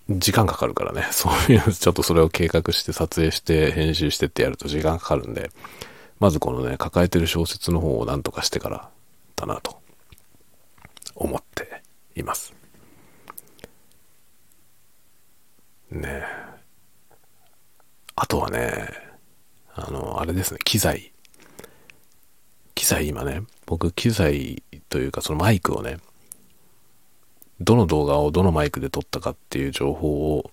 [0.09, 5.51] 時間かかるからね、 そういう、ちょっとそれを計画して撮影して編集してってやると時間かかるんで、
[6.19, 8.89] まずこのね、抱えてる小説の方を何とかしてから
[9.35, 9.77] だなと
[11.15, 11.81] 思って
[12.15, 12.53] います。
[15.99, 16.23] ね
[18.15, 18.89] あとはね、
[19.73, 21.11] あの、あれですね、機材。
[22.75, 25.97] 機材今ね、僕機材というかそのマイクをね、
[27.59, 30.51] どの動画をどのマイクで撮ったかっていう情報を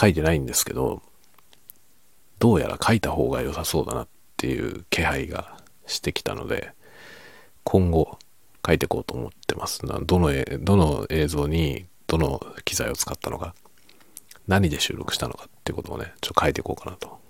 [0.00, 1.02] 書いてないんですけど、
[2.38, 6.72] どうやら書いた方が良さそうだなっていう気配がしてきたので、
[7.64, 8.18] 今後
[8.64, 9.80] 書いていこうと思ってます。
[9.84, 13.54] どの、どの映像にどの機材を使ったのか、
[14.48, 17.20] 何で収録したのかっていうことをね、ちょっと書いていこうかなと。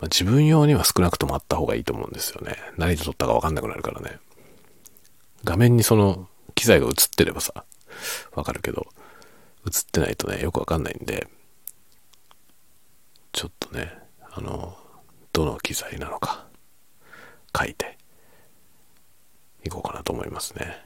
[0.00, 2.56] まあ、自分用には少なくともあった方がいいと思うんですよね。
[2.76, 4.18] 何で撮ったかわかんなくなるからね。
[5.44, 7.64] 画面にその機材が映ってればさ、
[8.32, 8.86] わかるけど、
[9.66, 11.28] 映ってないとね、よくわかんないんで、
[13.32, 13.92] ちょっとね、
[14.32, 14.76] あの、
[15.32, 16.46] どの機材なのか、
[17.56, 17.98] 書いて、
[19.64, 20.83] いこうかなと思いますね。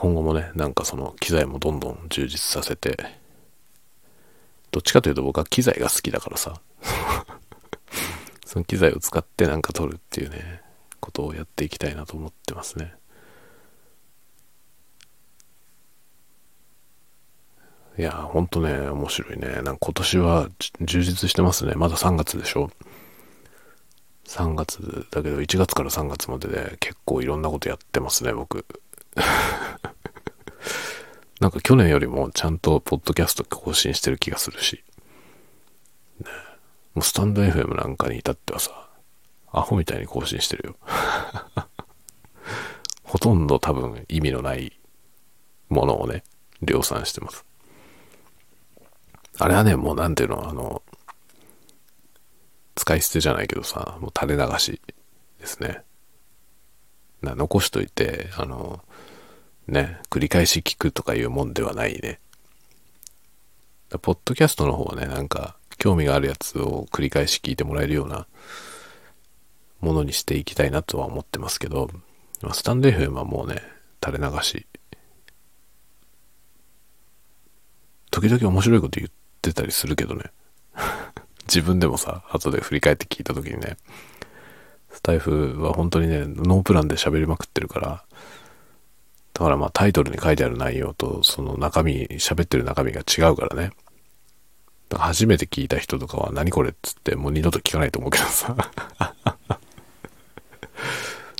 [0.00, 2.96] 今後もね、なんかその機材もどんどん充実させて、
[4.70, 6.58] どっちかというと僕は機材が好きだからさ
[8.46, 10.62] その機材を使ってなんか撮るっていうね、
[11.00, 12.94] ことをやっていきたいなと思ってますね。
[17.98, 19.60] いや、ほんとね、面白いね。
[19.60, 20.48] なんか今年は
[20.80, 21.74] 充実してますね。
[21.74, 22.70] まだ3月でしょ
[24.24, 28.64] ?3 月だけど1月から3月までで結構いろんなことやってますね、僕。
[31.40, 34.84] なんか去年よりもちゃんとポッドキャスト更新してる気がするし。
[36.20, 36.26] ね
[36.94, 38.88] もうスタンド FM なんかに至ってはさ、
[39.52, 40.76] アホみたいに更新してるよ。
[43.04, 44.78] ほとんど多分意味のない
[45.68, 46.22] ものをね、
[46.62, 47.44] 量産してます。
[49.38, 50.82] あれはね、もうなんていうの、あの、
[52.74, 54.80] 使い捨てじゃないけどさ、もう垂れ流し
[55.38, 55.82] ですね。
[57.22, 58.82] な残しといて、あの、
[59.68, 62.20] ね、繰り返し聞くとかいうもんではないね。
[64.02, 68.26] ポッドキャストの方はね、なんか、興味があるやつを繰り返し聞いてもらえるような
[69.80, 71.90] ものにしていきたいなとは思ってますけど、
[72.52, 73.62] スタンド FM はもうね、
[74.04, 74.66] 垂れ流し。
[78.10, 80.24] 時々面白いこと言ってたりするけどね。
[81.48, 83.76] 自分でもさ、後で振り返って聞いた時にね、
[84.92, 88.04] スタイフは本当にね、ノープランで喋りまくってるから、
[89.40, 93.70] だからまあタイトルに書いてある内容とその中身、喋ってる中身が違うからね。
[94.90, 98.54] だから初めて聞いた人とかは何これっつってもう二度と聞かないと思うけどさ。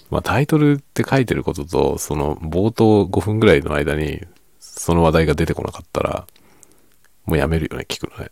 [0.08, 4.22] まあタイトルって書いてることと、その冒頭5分ぐらいの間に
[4.60, 6.26] その話題が出てこなかったら、
[7.26, 8.30] もうやめるよね、聞くのね。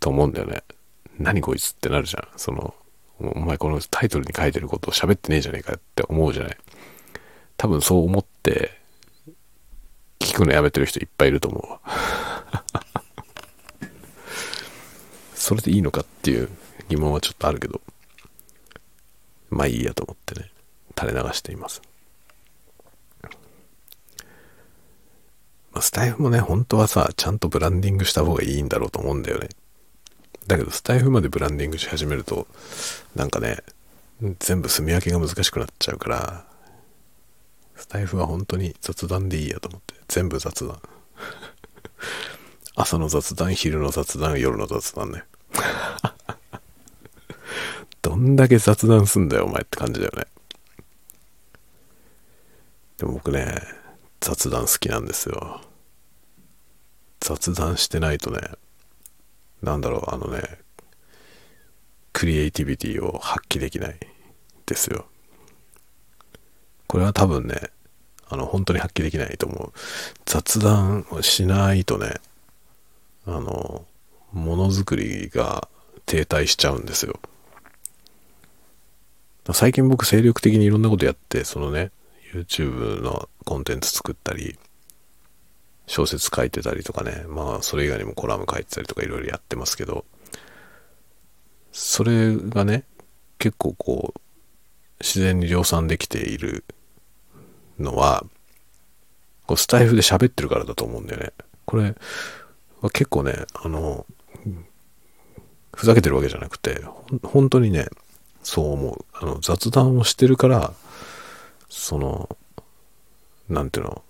[0.00, 0.64] と思うんだよね。
[1.20, 2.26] 何こいつってなるじゃん。
[2.36, 2.74] その、
[3.20, 6.56] お前このタイトルに書いてることを喋ってねえじゃねえかって思うじゃない。
[7.56, 8.78] 多分そう思って、
[10.18, 11.80] 聞くのやめてる人いっぱいいると思うわ。
[15.34, 16.50] それでいいのかっていう
[16.88, 17.80] 疑問はちょっとあるけど、
[19.50, 20.50] まあいいやと思ってね、
[20.98, 21.82] 垂れ流しています。
[25.72, 29.50] ま、スタイフもね、本当はさ、ちゃんとブランディングした方がいいんだろうと思うんだよね。
[30.46, 32.46] だけど、スタイフまでブランディングし始めると、
[33.14, 33.58] なんかね、
[34.38, 36.44] 全部住み分けが難しくなっちゃうから、
[37.86, 40.80] スタイフは本当に雑談でいいやと思って、全部雑談。
[42.74, 45.22] 朝の雑談、昼の雑談、夜の雑談ね。
[48.02, 50.26] どんだけ雑談すんだよ、お前って感じだよね。
[52.98, 53.56] でも僕ね、
[54.20, 55.60] 雑談好きなんですよ。
[57.20, 58.40] 雑談してないとね、
[59.62, 60.58] なんだろう、あのね、
[62.12, 63.96] クリエイティビティを発揮できない
[64.66, 65.06] ですよ。
[66.88, 67.75] これは多分ね、
[68.28, 69.72] あの、本当に発揮できないと思う。
[70.24, 72.14] 雑談をしないとね、
[73.26, 73.84] あの、
[74.32, 75.68] ものづくりが
[76.06, 77.18] 停滞しちゃうんですよ。
[79.52, 81.92] 最近僕精力的にいろんなことやって、そのね、
[82.32, 84.58] YouTube のコンテンツ作ったり、
[85.86, 90.04] 小説書いてたりとかね、まあそれ以外にもコラム書いてたりとかいろいろやってますけど、
[91.70, 92.84] それがね、
[93.38, 94.20] 結構こう、
[95.00, 96.64] 自然に量産できている
[97.78, 98.24] のは、
[99.46, 101.32] こうスタイフで喋ってるからだと思うんだよね。
[101.64, 101.94] これ
[102.80, 104.06] は結構ね、あの、
[105.74, 106.82] ふざけてるわけじゃなくて、
[107.22, 107.88] 本当にね、
[108.42, 109.04] そう思う。
[109.12, 110.72] あの、雑談をしてるから、
[111.68, 112.36] その、
[113.48, 114.02] なんていうの、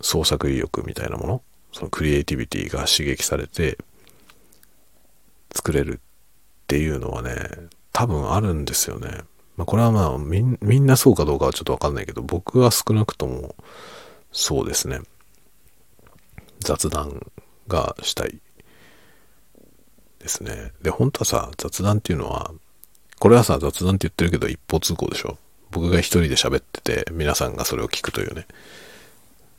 [0.00, 1.42] 創作意欲みたいなもの、
[1.72, 3.78] そのクリエイティビティが刺激されて、
[5.54, 5.98] 作れるっ
[6.66, 7.36] ていうのはね、
[7.92, 9.22] 多分あるんですよね。
[9.56, 13.54] まあ、これはまあみんなそうかどうかはちょっとわかんないけど、僕は少なくとも
[14.32, 15.00] そうですね。
[16.60, 17.30] 雑談
[17.68, 18.38] がしたい
[20.18, 20.72] ですね。
[20.82, 22.52] で、本当はさ、雑談っていうのは、
[23.18, 25.38] これはさ、雑談って言ってるけど一方通行でしょ？
[25.70, 28.46] 僕が一人で喋ってて、皆さんがそれを聞くというね。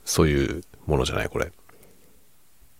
[0.05, 1.51] そういうものじゃない、これ。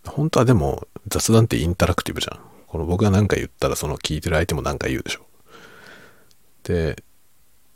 [0.06, 2.40] 本当はでも、雑談ってインタラクティブじゃん。
[2.66, 5.26] この僕が何か言ったら、その聞いてる相手も何か言うでしょ。
[6.62, 7.02] で、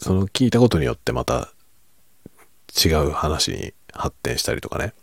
[0.02, 1.52] その聞いたことによってまた
[2.84, 4.94] 違う話に発展したりとかね。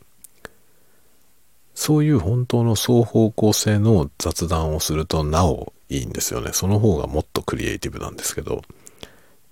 [1.74, 6.52] そういう本当の双方向性の雑談をするとなおいいんですよね。
[6.52, 8.62] その方がもっとクリエイティブなんですけど、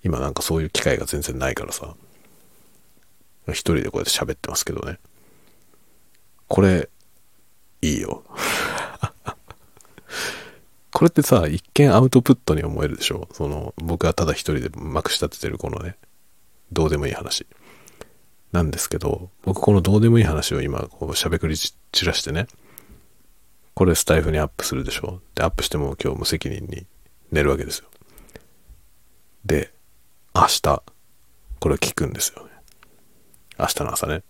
[0.04, 1.94] 今なんかそういう機会が全然ないからさ、
[3.48, 4.98] 一人でこうやって喋ってますけどね。
[6.46, 6.90] これ、
[7.80, 8.22] いいよ。
[10.90, 13.28] これってさ、一見アウトプットに思えるでしょ？
[13.32, 15.96] その、僕はただ一人でまくし立ててるこのね、
[16.72, 17.46] どうでもいい話。
[18.52, 22.46] なんですけど、僕このどうでもいい話を今、こう、しゃべくり散らしてね、
[23.74, 25.20] これスタイフにアップするでしょ？
[25.34, 26.86] で、アップしても今日無責任に
[27.30, 27.88] 寝るわけですよ。
[29.44, 29.72] で、
[30.34, 30.82] 明日、
[31.60, 32.50] これ聞くんですよね。
[33.58, 34.22] 明日の朝ね。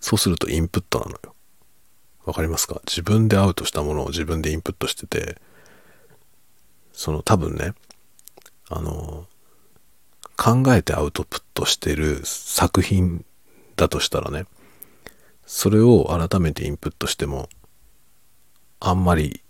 [0.00, 1.34] そうするとインプットなのよ。
[2.24, 2.80] わかりますか？
[2.86, 5.40] 自分でアウトしたものを自分でインプットしてて、
[6.92, 7.74] その多分ね、
[8.68, 9.26] あの、
[10.36, 13.24] 考えてアウトプットしてる作品
[13.76, 14.46] だとしたらね、
[15.46, 17.48] それを改めてインプットしても、
[18.80, 19.42] あんまり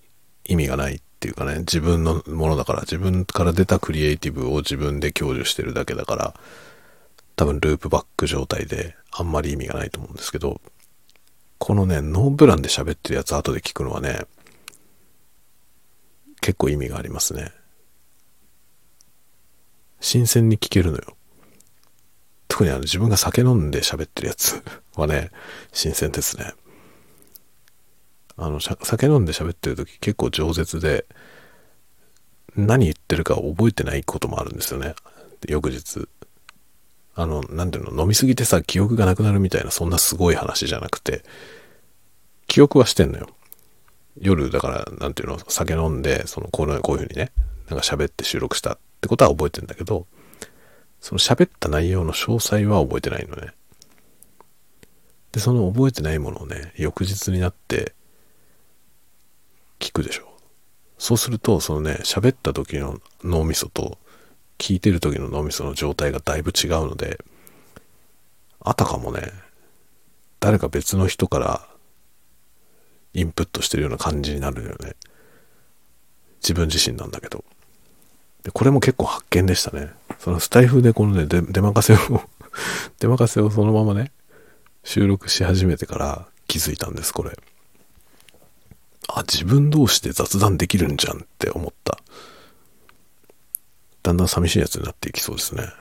[0.44, 6.34] 意味がないっていうかね、自分のものだから、自分から出たクリエイティブを自分で享受してるだけだから、
[7.36, 10.60] 多分ループバック状態であんまり意味がないと思うんですけど、
[11.64, 14.22] このね、ノープランで喋ってるやつ後で聞くのはね、
[16.40, 17.52] 結構意味がありますね。
[20.00, 21.16] 新鮮に聞けるのよ。
[22.48, 24.60] 特にあの自分が酒飲んで喋ってるやつ
[24.96, 25.30] はね、
[25.72, 26.52] 新鮮ですね。
[28.36, 31.06] あの、酒飲んで喋ってる時結構饒舌で、
[32.56, 34.96] 何言ってるか覚えてないこともあるんですよね。
[35.46, 36.08] 翌日。
[37.14, 41.22] あの、なんていうの、飲みすぎてさ、記憶がなくなるみたいな、そんなすごい話じゃなくて、
[42.46, 43.28] 記憶はしてんのよ。
[44.20, 47.32] 夜、だから、なんていうの、酒飲んで、その、こうこういうふうにね、
[47.68, 50.06] なんか喋って収録したってことは覚えてんだけど、
[51.00, 53.52] その喋った内容の詳細は覚えてないのね。
[55.32, 57.94] で、その覚えてないものをね、翌日になって
[59.78, 60.28] 聞くでしょ。
[60.98, 63.98] そうすると、そのね、喋った時の脳みそと
[64.62, 67.18] 聞いてる時の脳みその状態がだいぶ違うので、
[68.60, 69.32] あたかもね、
[70.38, 71.66] 誰か別の人から
[73.12, 74.94] インプットしてるような感じになるよね。
[76.40, 77.44] 自分自身なんだけど。
[78.44, 79.90] で、これも結構発見でしたね。
[80.20, 82.22] そのスタイフでこのね、出任せを
[83.00, 84.12] 出任せをそのままね、
[84.84, 87.36] 収録し始めてから気づいたんです、これ。
[89.08, 91.98] あ、自分同士で雑談できるんじゃんって思った。
[94.02, 95.62] だんだん寂しいやつになっていきそうですね。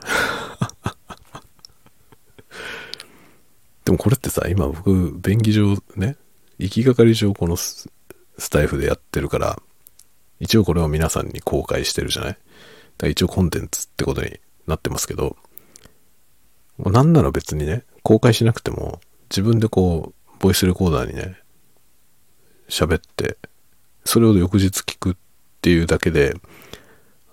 [3.84, 6.16] でもこれってさ、今僕、便宜上ね、
[6.58, 7.88] 行きがかり上このス
[8.50, 9.60] タイフでやってるから、
[10.38, 12.32] 一応これを皆さんに公開してるじゃない？
[12.32, 12.42] だか
[13.02, 15.36] ら一応コンテンツってことになってますけど、
[16.78, 19.00] もうなんなら別にね、公開しなくても、
[19.30, 21.38] 自分でこう、ボイスレコーダーにね、
[22.68, 23.36] 喋って、
[24.04, 25.16] それを翌日聞くっ
[25.60, 26.34] ていうだけで、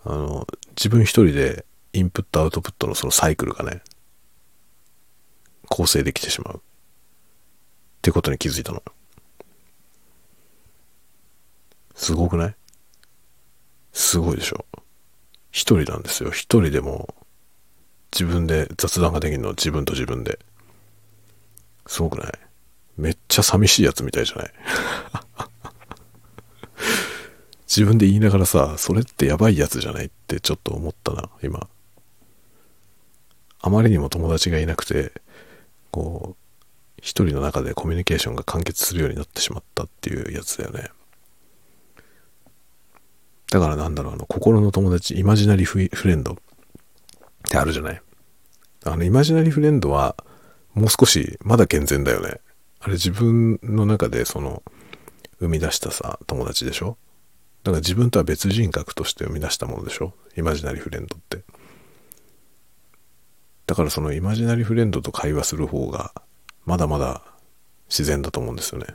[0.04, 0.48] あの、
[0.80, 3.82] 自分一人でインプットアウトプットのそのサイクルがね、
[5.68, 6.58] 構成できてしまう。
[6.60, 6.60] っ
[8.02, 8.82] てことに気づいたの。
[11.96, 12.56] すごくない？
[13.92, 14.66] すごいでしょ。
[15.52, 16.32] 一人なんですよ。
[16.32, 17.14] 一人でも
[18.14, 20.40] 自分で雑談ができるの自分と自分で。
[21.88, 22.32] すごくない？
[22.96, 24.52] めっちゃ寂しいやつみたいじゃない？
[27.70, 31.70] 自分で言いながらさ、それってやばいやつじゃないってちょっと思ったな、今。
[33.62, 35.12] あまりにも友達がいなくて、
[35.92, 36.36] こう、
[36.98, 40.90] 一人の中でコミュニケーションが完結するようになってしまったっていうやつだよね。
[43.52, 46.36] だからなんだろう、あの、心の友達、イマジナリーフレンドっ
[47.50, 48.02] てあるじゃない
[48.84, 50.16] あの、イマジナリーフレンドは、
[50.74, 52.40] もう少し、まだ健全だよね。
[52.80, 54.64] あれ自分の中でその、
[55.40, 56.98] 生み出したさ、友達でしょ
[57.64, 60.14] だから自分とは別人格として生み出したものでしょ？
[60.38, 61.44] イマジナリーフレンドって。
[63.68, 66.14] だからそのイマジナリーフレンドと会話する方が、
[66.66, 67.22] まだまだ
[67.90, 68.88] 自然だと思うんですよね。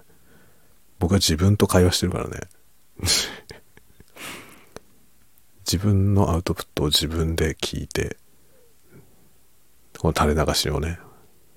[0.98, 2.40] 僕は自分と会話してるからね。
[5.66, 8.16] 自分のアウトプットを自分で聞いて、
[9.98, 10.98] この垂れ流しをね、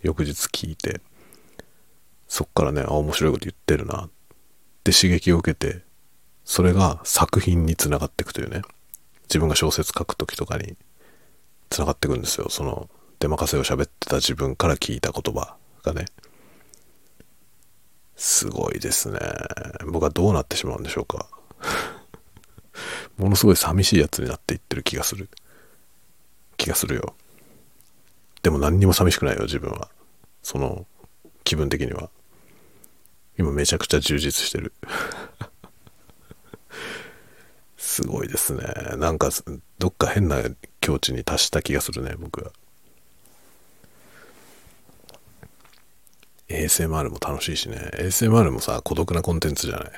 [0.01, 1.01] 翌日聞いて、
[2.27, 4.09] そっからね、あ、面白いこと言ってるなっ
[4.83, 5.86] て刺激を受けて、
[6.47, 8.61] それが作品につながっていくというね、
[9.23, 10.77] 自分が小説書く時とかに
[11.69, 12.47] つながっていくんですよ。
[12.49, 12.89] その、
[13.19, 16.05] 出任せを喋ってた自分から聞いた言葉がね。
[18.15, 19.19] すごいですね。
[19.91, 21.27] 僕はどうなってしまうんでしょうか。
[23.17, 25.29] ものすごい寂しいやつになっていってる気がする。
[26.55, 27.13] 気がするよ。
[28.41, 29.89] でも何にも寂しくないよ、自分は。
[30.43, 30.87] その、
[31.43, 32.09] 気分的には。
[33.37, 34.71] 今めちゃくちゃ充実してる。
[37.97, 38.61] すごいですね。
[38.97, 39.31] なんか、
[39.79, 40.43] どっか変な
[40.81, 42.51] 境地に達した気がするね、僕は。
[46.47, 47.89] ASMR も楽しいしね。
[47.95, 49.91] ASMR もさ、孤独なコンテンツじゃない。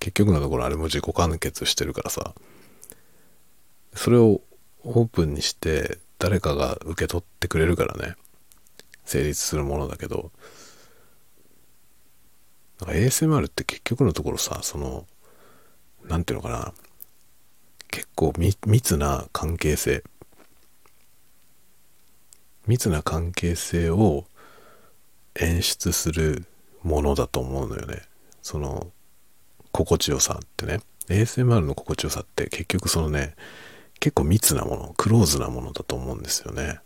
[0.00, 2.34] 結局のところあれも自己完結してるからさ。
[3.94, 4.40] それを
[4.82, 8.16] オープンにして誰かが受け取ってくれるからね。
[9.04, 10.32] 成立するものだけど。
[12.80, 15.06] なんか ASMR って結局のところさ、その、
[16.08, 16.74] なんていうのかな。
[17.90, 18.32] 結構
[18.66, 20.02] 密な関係性。
[22.66, 24.24] 密な関係性を
[25.36, 26.44] 演出する
[26.82, 28.02] ものだと思うのよね。
[28.42, 28.90] その、
[29.72, 30.80] 心地よさってね。
[31.08, 33.34] ASMR の心地よさって結局そのね、
[34.00, 36.80] 結構密なもの、クローズなものだと思うんですよね。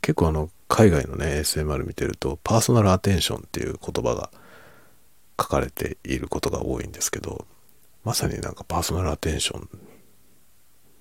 [0.00, 4.30] 結構あの、海外のね、ASMR 見てると、パーソナルアテンションっていう言葉が
[5.40, 7.46] 書かれていることが多いんですけど、
[8.04, 9.68] まさになんかパーソナルアテンション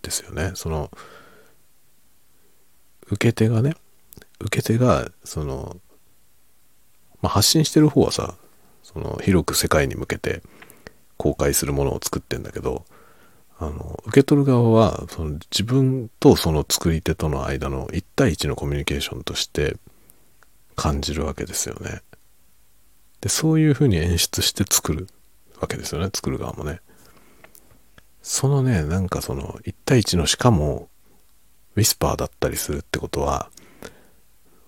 [0.01, 0.51] ですよね。
[0.55, 0.91] その、
[3.07, 3.75] 受け手がね、
[4.39, 5.77] 受け手が、その、
[7.21, 8.36] まあ、発信してる方はさ、
[8.84, 10.41] その、広く世界に向けて
[11.17, 12.86] 公開するものを作ってんだけど、
[13.59, 19.77] あの、受け取る側は、その自分とその作り手との間の1対1のコミュニケーションとして
[20.75, 22.01] 感じるわけですよね。
[23.22, 25.07] で、そういうふうに演出して作る
[25.59, 26.82] わけですよね、作る側もね。
[28.22, 30.89] そのね、なんかその1対1のしかも
[31.76, 33.49] ウィスパーだったりするってことは、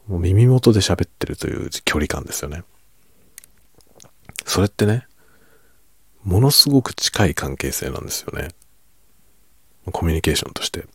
[0.08, 2.64] もう耳元で喋ってるという距離感ですよね。
[4.46, 5.08] それってね、
[6.24, 8.50] ものすごく近い関係性なんですよね。
[9.92, 10.86] コミュニケーションとして。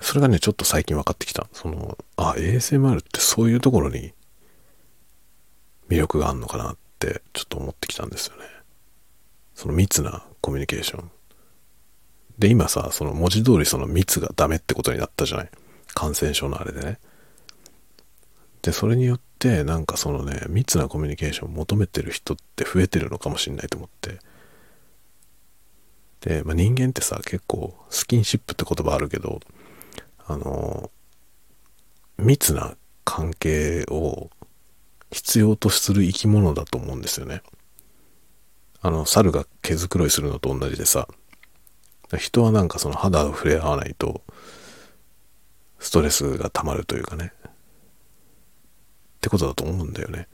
[0.00, 1.46] それがね、ちょっと最近分かってきた。
[1.52, 4.12] その、あ、ASMR ってそういうところに
[5.88, 8.44] 魅力があるのかなってちょっと思ってきたんですよね。
[9.54, 11.10] その密なコミュニケーション。
[12.38, 15.50] で、今さ、その文字通りその密がダメってことになったじゃない？
[15.94, 16.98] 感染症のあれでね。
[18.60, 24.18] で、それによって、なんかそのね、密なコミュニケーションを求めてる人って増えてるのかもしれないと思って。
[26.20, 29.40] で、まあ、人間ってさ、結構スキンシップって言葉あるけど、
[30.26, 30.90] あの、
[32.18, 34.30] 密な関係を
[35.12, 37.42] 必要とする生き物だと思うんですよね。
[38.80, 41.08] あの、猿が毛づくろいするのと同じでさ、
[42.18, 44.22] 人はなんかその肌を触れ合わないと、
[45.78, 47.32] ストレスが溜まるというかね。
[47.46, 47.50] っ
[49.20, 50.28] てことだと思うんだよね。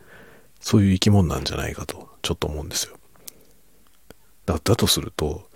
[0.61, 2.97] そういう生き物なんじゃないかと、ちょっと思うんですよ。
[4.47, 5.49] だだとすると、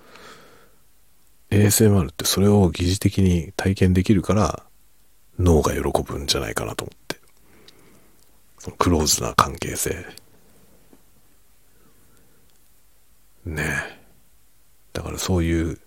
[1.50, 4.64] ASMR ってそれを疑似的に体験できるから
[5.38, 7.05] 脳が喜ぶんじゃないかなと思って。
[8.66, 10.04] そのクローズな関係性。
[13.44, 14.00] ねえ。
[14.92, 15.78] だからそういう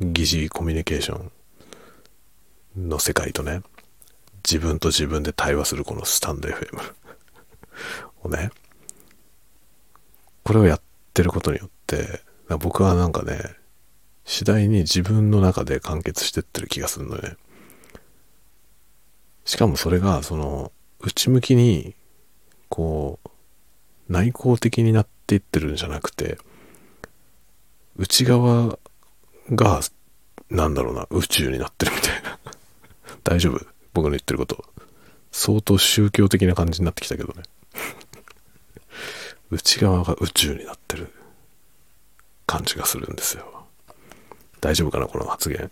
[0.00, 1.20] 疑似コミュニケーショ
[2.78, 3.62] ンの世界とね、
[4.44, 6.78] 自分と自分で対話するこのスタンド FM
[8.22, 8.50] をね、
[10.44, 10.80] これをやっ
[11.14, 12.22] てることによって、
[12.60, 13.56] 僕はなんかね、
[14.24, 17.36] 次第に自分の中で完結してってる気がするのね。
[19.44, 20.70] しかもそれが、その、
[21.00, 21.94] 内向きに、
[22.68, 23.30] こう、
[24.08, 26.38] 内向的になっていってるんじゃなくて、
[27.96, 28.78] 内側
[29.50, 29.80] が、
[30.50, 32.38] なんだろうな、宇宙になってるみたいな。
[33.24, 33.66] 大丈夫？
[33.92, 34.64] 僕の言ってること。
[35.32, 37.42] 相当宗教的な感じになってきたけどね。
[39.50, 41.12] 内側が宇宙になってる
[42.46, 43.66] 感じがするんですよ。
[44.60, 45.70] 大丈夫かなこの発言。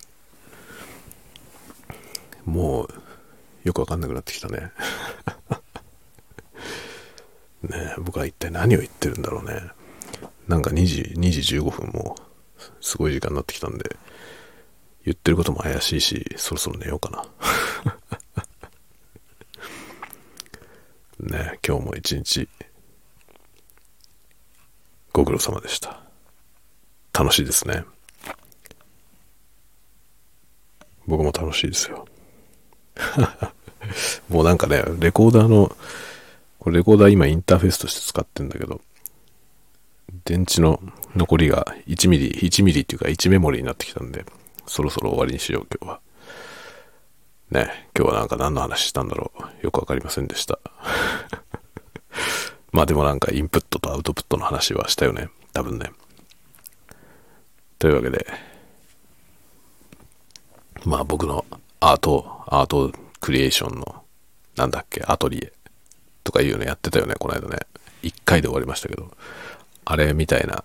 [2.44, 2.88] もう、
[3.64, 4.70] よくわかんなくなってきたね。
[7.62, 9.70] ね僕は一体何を言ってるんだろうね。
[10.46, 12.14] なんか2時、2時15分も、
[12.80, 13.96] すごい時間になってきたんで、
[15.04, 17.24] 言ってることも怪しいし、そろそろ寝ようかな。
[21.20, 22.48] ね今日も一日、
[25.12, 26.00] ご苦労様でした。
[27.12, 27.84] 楽しいですね。
[31.06, 32.06] 僕も楽しいですよ。
[34.34, 35.70] もうなんかね、レコーダーの、
[36.58, 38.80] これレコーダー今インターフェースとして使ってんだけど、
[40.24, 40.82] 電池の
[41.14, 44.24] 残りが1ミリ、1ミリっていうか1メモリになってきたんで、
[44.66, 46.00] そろそろ終わりにしよう、今日は。
[47.52, 49.30] ね、今日はなんか何の話したんだろ
[49.62, 49.64] う。
[49.64, 50.58] よくわかりませんでした。
[52.72, 55.28] まあでもなんかインプットとアウトプットの話はしたよね。
[55.52, 55.92] 多分ね。
[57.78, 58.26] というわけで、
[60.84, 61.44] まあ僕の
[61.78, 64.03] アート、アートクリエーションの、
[64.56, 65.52] なんだっけ、アトリエ
[66.22, 67.58] とかいうのやってたよね、この間ね。
[68.02, 69.16] 一回で終わりましたけど、
[69.84, 70.64] あれみたいな、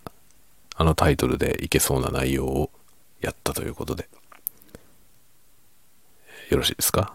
[0.76, 2.72] あのタイトルでいけそうな内容を
[3.22, 4.08] やったということで、
[6.50, 7.14] よろしいですか？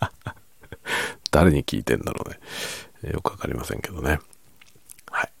[1.30, 3.12] 誰に聞いてんだろうね。
[3.12, 4.18] よくわかりませんけどね。
[5.10, 5.32] はい。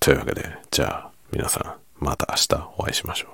[0.00, 3.30] というわけで、じゃあ皆さん、また明日お会いしましょう。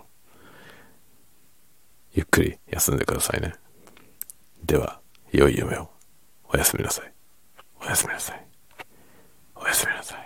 [2.14, 3.54] ゆっくり休んでくださいね。
[4.64, 5.00] では、
[5.32, 5.90] 良い夢を。
[6.54, 7.12] おやすみなさい。
[7.82, 8.46] おやすみなさい。
[9.56, 10.23] おやすみなさい。